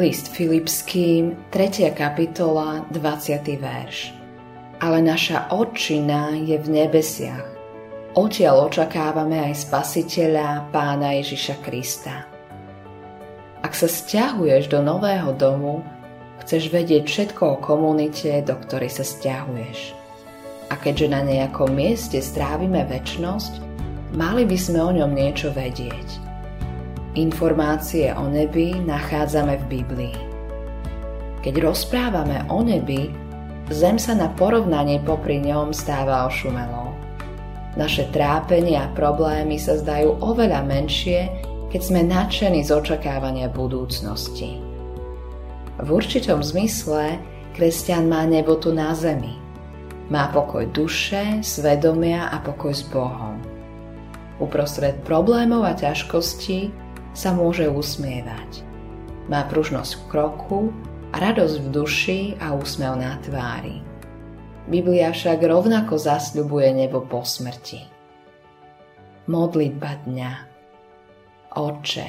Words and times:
List 0.00 0.32
Filipským, 0.32 1.36
3. 1.52 1.92
kapitola, 1.92 2.88
20. 2.88 3.60
verš. 3.60 4.16
Ale 4.80 5.04
naša 5.04 5.52
očina 5.52 6.32
je 6.40 6.56
v 6.56 6.68
nebesiach. 6.72 7.44
Odtiaľ 8.16 8.72
očakávame 8.72 9.44
aj 9.44 9.68
Spasiteľa, 9.68 10.72
Pána 10.72 11.20
Ježiša 11.20 11.60
Krista. 11.60 12.24
Ak 13.60 13.76
sa 13.76 13.84
stiahuješ 13.92 14.72
do 14.72 14.80
nového 14.80 15.36
domu, 15.36 15.84
chceš 16.40 16.72
vedieť 16.72 17.04
všetko 17.04 17.42
o 17.44 17.60
komunite, 17.60 18.40
do 18.40 18.56
ktorej 18.56 18.96
sa 18.96 19.04
stiahuješ. 19.04 19.92
A 20.72 20.80
keďže 20.80 21.12
na 21.12 21.20
nejakom 21.20 21.76
mieste 21.76 22.24
strávime 22.24 22.88
väčnosť, 22.88 23.60
mali 24.16 24.48
by 24.48 24.56
sme 24.56 24.80
o 24.80 24.90
ňom 24.96 25.12
niečo 25.12 25.52
vedieť. 25.52 26.29
Informácie 27.18 28.14
o 28.14 28.30
nebi 28.30 28.70
nachádzame 28.86 29.58
v 29.66 29.82
Biblii. 29.82 30.18
Keď 31.42 31.54
rozprávame 31.58 32.46
o 32.46 32.62
nebi, 32.62 33.10
zem 33.66 33.98
sa 33.98 34.14
na 34.14 34.30
porovnanie 34.30 35.02
popri 35.02 35.42
ňom 35.42 35.74
stáva 35.74 36.30
ošumelou. 36.30 36.94
Naše 37.74 38.14
trápenie 38.14 38.78
a 38.78 38.86
problémy 38.94 39.58
sa 39.58 39.74
zdajú 39.74 40.22
oveľa 40.22 40.62
menšie, 40.62 41.26
keď 41.74 41.80
sme 41.82 42.06
nadšení 42.06 42.62
z 42.62 42.70
očakávania 42.78 43.50
budúcnosti. 43.50 44.62
V 45.82 45.88
určitom 45.90 46.46
zmysle 46.46 47.18
kresťan 47.58 48.06
má 48.06 48.22
nebo 48.22 48.54
tu 48.54 48.70
na 48.70 48.94
zemi. 48.94 49.34
Má 50.14 50.30
pokoj 50.30 50.62
duše, 50.70 51.42
svedomia 51.42 52.30
a 52.30 52.38
pokoj 52.38 52.70
s 52.70 52.86
Bohom. 52.86 53.34
Uprostred 54.38 55.02
problémov 55.02 55.66
a 55.66 55.74
ťažkostí 55.74 56.89
sa 57.14 57.34
môže 57.34 57.66
usmievať. 57.66 58.62
Má 59.30 59.46
pružnosť 59.46 59.92
v 59.94 60.02
kroku, 60.10 60.60
radosť 61.14 61.56
v 61.62 61.66
duši 61.70 62.20
a 62.38 62.54
úsmev 62.54 62.98
na 62.98 63.18
tvári. 63.22 63.82
Biblia 64.70 65.10
však 65.10 65.42
rovnako 65.42 65.98
zasľubuje 65.98 66.86
nebo 66.86 67.02
po 67.02 67.26
smrti. 67.26 67.82
Modlitba 69.26 70.06
dňa 70.06 70.32
Oče, 71.50 72.08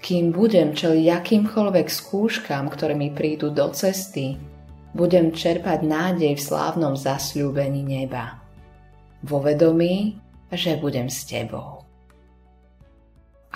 kým 0.00 0.32
budem 0.32 0.72
čeliť 0.72 1.06
akýmkoľvek 1.12 1.86
skúškam, 1.92 2.72
ktoré 2.72 2.96
mi 2.96 3.12
prídu 3.12 3.52
do 3.52 3.68
cesty, 3.76 4.40
budem 4.96 5.36
čerpať 5.36 5.84
nádej 5.84 6.40
v 6.40 6.44
slávnom 6.44 6.96
zasľúbení 6.96 7.84
neba. 7.84 8.40
Vo 9.20 9.44
vedomí, 9.44 10.16
že 10.48 10.80
budem 10.80 11.12
s 11.12 11.28
Tebou. 11.28 11.89